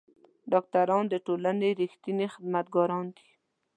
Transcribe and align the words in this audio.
ډاکټران 0.51 1.03
د 1.09 1.15
ټولنې 1.25 1.69
رښتوني 1.79 2.27
خدمتګاران 2.33 3.05
دي. 3.17 3.27